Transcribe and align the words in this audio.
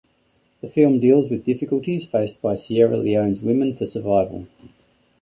The 0.61 0.67
film 0.67 0.99
deals 0.99 1.29
with 1.29 1.45
difficulties 1.45 2.07
faced 2.07 2.41
by 2.41 2.55
Sierra 2.55 2.97
Leone’s 2.97 3.41
women 3.41 3.75
for 3.75 3.85
survival. 3.85 4.47